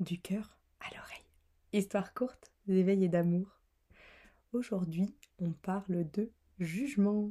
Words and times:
du 0.00 0.20
cœur 0.20 0.58
à 0.80 0.94
l'oreille. 0.94 1.24
Histoire 1.72 2.14
courte 2.14 2.52
d'éveil 2.66 3.04
et 3.04 3.08
d'amour. 3.08 3.60
Aujourd'hui, 4.52 5.14
on 5.38 5.52
parle 5.52 6.10
de 6.12 6.30
jugement. 6.58 7.30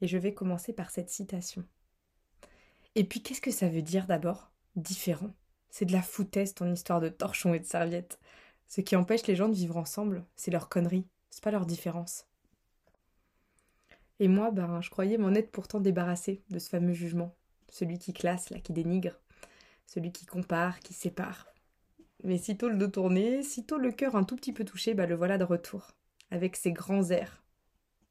Et 0.00 0.08
je 0.08 0.18
vais 0.18 0.34
commencer 0.34 0.72
par 0.72 0.90
cette 0.90 1.10
citation. 1.10 1.64
Et 2.94 3.04
puis, 3.04 3.22
qu'est-ce 3.22 3.40
que 3.40 3.50
ça 3.50 3.68
veut 3.68 3.82
dire 3.82 4.06
d'abord 4.06 4.50
Différent? 4.76 5.34
C'est 5.68 5.84
de 5.84 5.92
la 5.92 6.02
foutaise 6.02 6.54
ton 6.54 6.72
histoire 6.72 7.00
de 7.00 7.08
torchon 7.08 7.54
et 7.54 7.60
de 7.60 7.64
serviette. 7.64 8.18
Ce 8.66 8.80
qui 8.80 8.96
empêche 8.96 9.26
les 9.26 9.36
gens 9.36 9.48
de 9.48 9.54
vivre 9.54 9.76
ensemble, 9.76 10.24
c'est 10.36 10.50
leur 10.50 10.68
connerie, 10.68 11.06
c'est 11.30 11.42
pas 11.42 11.50
leur 11.50 11.66
différence. 11.66 12.26
Et 14.18 14.28
moi, 14.28 14.50
ben, 14.50 14.80
je 14.80 14.90
croyais 14.90 15.18
m'en 15.18 15.34
être 15.34 15.50
pourtant 15.50 15.80
débarrassée 15.80 16.42
de 16.50 16.58
ce 16.58 16.68
fameux 16.68 16.92
jugement. 16.92 17.34
Celui 17.68 17.98
qui 17.98 18.12
classe, 18.12 18.50
là, 18.50 18.60
qui 18.60 18.72
dénigre. 18.72 19.18
Celui 19.92 20.12
qui 20.12 20.24
compare, 20.24 20.78
qui 20.78 20.94
sépare. 20.94 21.48
Mais 22.22 22.38
sitôt 22.38 22.68
le 22.68 22.76
dos 22.76 22.86
tourné, 22.86 23.42
sitôt 23.42 23.76
le 23.76 23.90
cœur 23.90 24.14
un 24.14 24.22
tout 24.22 24.36
petit 24.36 24.52
peu 24.52 24.64
touché, 24.64 24.94
bah 24.94 25.04
le 25.04 25.16
voilà 25.16 25.36
de 25.36 25.42
retour. 25.42 25.90
Avec 26.30 26.54
ses 26.54 26.70
grands 26.70 27.10
airs. 27.10 27.42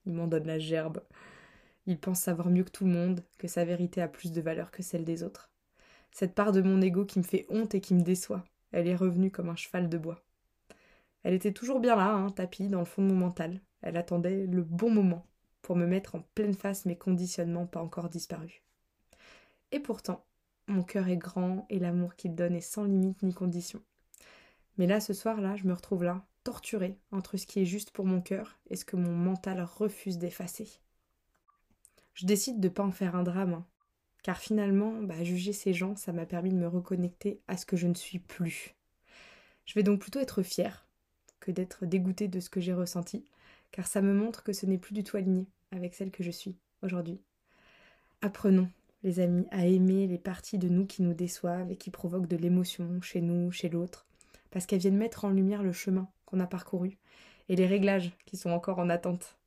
Il 0.05 0.11
m'en 0.11 0.27
donne 0.27 0.45
la 0.45 0.59
gerbe. 0.59 1.01
Il 1.85 1.97
pense 1.97 2.19
savoir 2.19 2.49
mieux 2.49 2.65
que 2.65 2.71
tout 2.71 2.83
le 2.83 2.91
monde, 2.91 3.23
que 3.37 3.47
sa 3.47 3.63
vérité 3.63 4.01
a 4.01 4.09
plus 4.09 4.33
de 4.33 4.41
valeur 4.41 4.71
que 4.71 4.83
celle 4.83 5.05
des 5.05 5.23
autres. 5.23 5.51
Cette 6.11 6.35
part 6.35 6.51
de 6.51 6.61
mon 6.61 6.81
ego 6.81 7.05
qui 7.05 7.19
me 7.19 7.23
fait 7.23 7.45
honte 7.47 7.73
et 7.73 7.79
qui 7.79 7.93
me 7.93 8.01
déçoit, 8.01 8.43
elle 8.73 8.87
est 8.89 8.95
revenue 8.97 9.31
comme 9.31 9.47
un 9.47 9.55
cheval 9.55 9.87
de 9.87 9.97
bois. 9.97 10.21
Elle 11.23 11.33
était 11.33 11.53
toujours 11.53 11.79
bien 11.79 11.95
là, 11.95 12.11
hein, 12.11 12.29
tapis 12.29 12.67
dans 12.67 12.79
le 12.79 12.85
fond 12.85 13.03
de 13.03 13.07
mon 13.07 13.15
mental. 13.15 13.61
Elle 13.81 13.95
attendait 13.95 14.47
le 14.47 14.63
bon 14.63 14.89
moment 14.89 15.25
pour 15.61 15.77
me 15.77 15.85
mettre 15.85 16.15
en 16.15 16.23
pleine 16.35 16.55
face 16.55 16.85
mes 16.85 16.97
conditionnements 16.97 17.67
pas 17.67 17.81
encore 17.81 18.09
disparus. 18.09 18.61
Et 19.71 19.79
pourtant, 19.79 20.25
mon 20.69 20.83
cœur 20.83 21.07
est 21.07 21.17
grand 21.17 21.65
et 21.69 21.79
l'amour 21.79 22.15
qu'il 22.15 22.35
donne 22.35 22.55
est 22.55 22.61
sans 22.61 22.83
limite 22.83 23.23
ni 23.23 23.33
condition. 23.33 23.81
Mais 24.77 24.87
là, 24.87 25.01
ce 25.01 25.13
soir-là, 25.13 25.55
je 25.55 25.65
me 25.65 25.73
retrouve 25.73 26.03
là, 26.03 26.25
torturée 26.43 26.97
entre 27.11 27.37
ce 27.37 27.45
qui 27.45 27.59
est 27.59 27.65
juste 27.65 27.91
pour 27.91 28.05
mon 28.05 28.21
cœur 28.21 28.59
et 28.69 28.75
ce 28.75 28.85
que 28.85 28.95
mon 28.95 29.11
mental 29.11 29.61
refuse 29.61 30.17
d'effacer. 30.17 30.69
Je 32.13 32.25
décide 32.25 32.59
de 32.59 32.67
ne 32.67 32.73
pas 32.73 32.83
en 32.83 32.91
faire 32.91 33.15
un 33.15 33.23
drame, 33.23 33.53
hein, 33.53 33.65
car 34.23 34.37
finalement, 34.37 35.01
bah, 35.01 35.23
juger 35.23 35.53
ces 35.53 35.73
gens, 35.73 35.95
ça 35.95 36.13
m'a 36.13 36.25
permis 36.25 36.51
de 36.51 36.57
me 36.57 36.67
reconnecter 36.67 37.41
à 37.47 37.57
ce 37.57 37.65
que 37.65 37.77
je 37.77 37.87
ne 37.87 37.93
suis 37.93 38.19
plus. 38.19 38.75
Je 39.65 39.73
vais 39.73 39.83
donc 39.83 39.99
plutôt 39.99 40.19
être 40.19 40.43
fière 40.43 40.87
que 41.39 41.51
d'être 41.51 41.85
dégoûtée 41.85 42.27
de 42.27 42.39
ce 42.39 42.49
que 42.49 42.61
j'ai 42.61 42.73
ressenti, 42.73 43.25
car 43.71 43.87
ça 43.87 44.01
me 44.01 44.13
montre 44.13 44.43
que 44.43 44.53
ce 44.53 44.65
n'est 44.65 44.77
plus 44.77 44.93
du 44.93 45.03
tout 45.03 45.17
aligné 45.17 45.47
avec 45.71 45.95
celle 45.95 46.11
que 46.11 46.23
je 46.23 46.31
suis 46.31 46.57
aujourd'hui. 46.81 47.21
Apprenons, 48.21 48.69
les 49.03 49.19
amis, 49.19 49.45
à 49.51 49.65
aimer 49.65 50.07
les 50.07 50.17
parties 50.17 50.57
de 50.57 50.69
nous 50.69 50.85
qui 50.85 51.01
nous 51.01 51.13
déçoivent 51.13 51.71
et 51.71 51.77
qui 51.77 51.89
provoquent 51.89 52.27
de 52.27 52.37
l'émotion 52.37 53.01
chez 53.01 53.21
nous, 53.21 53.51
chez 53.51 53.69
l'autre, 53.69 54.05
parce 54.51 54.65
qu'elles 54.65 54.79
viennent 54.79 54.97
mettre 54.97 55.25
en 55.25 55.29
lumière 55.29 55.63
le 55.63 55.71
chemin 55.71 56.09
qu'on 56.25 56.39
a 56.39 56.47
parcouru 56.47 56.97
et 57.47 57.55
les 57.55 57.65
réglages 57.65 58.11
qui 58.25 58.37
sont 58.37 58.51
encore 58.51 58.79
en 58.79 58.89
attente. 58.89 59.37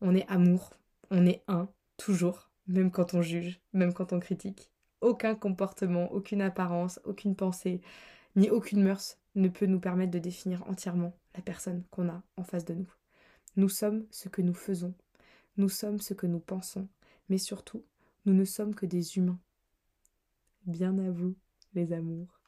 On 0.00 0.14
est 0.14 0.26
amour, 0.28 0.72
on 1.10 1.26
est 1.26 1.42
un, 1.48 1.68
toujours, 1.96 2.50
même 2.66 2.90
quand 2.90 3.14
on 3.14 3.22
juge, 3.22 3.60
même 3.72 3.92
quand 3.92 4.12
on 4.12 4.20
critique. 4.20 4.70
Aucun 5.00 5.34
comportement, 5.34 6.10
aucune 6.12 6.42
apparence, 6.42 7.00
aucune 7.04 7.34
pensée, 7.34 7.80
ni 8.36 8.50
aucune 8.50 8.82
mœurs 8.82 9.18
ne 9.34 9.48
peut 9.48 9.66
nous 9.66 9.80
permettre 9.80 10.12
de 10.12 10.18
définir 10.18 10.62
entièrement 10.68 11.14
la 11.34 11.42
personne 11.42 11.84
qu'on 11.90 12.08
a 12.08 12.22
en 12.36 12.44
face 12.44 12.64
de 12.64 12.74
nous. 12.74 12.92
Nous 13.56 13.68
sommes 13.68 14.06
ce 14.10 14.28
que 14.28 14.42
nous 14.42 14.54
faisons, 14.54 14.94
nous 15.56 15.68
sommes 15.68 16.00
ce 16.00 16.14
que 16.14 16.26
nous 16.26 16.40
pensons, 16.40 16.88
mais 17.28 17.38
surtout, 17.38 17.84
nous 18.24 18.34
ne 18.34 18.44
sommes 18.44 18.74
que 18.74 18.86
des 18.86 19.16
humains. 19.16 19.40
Bien 20.66 20.98
à 20.98 21.10
vous, 21.10 21.36
les 21.74 21.92
amours. 21.92 22.41